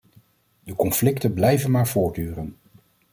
[0.63, 2.57] De conflicten blijven maar voortduren.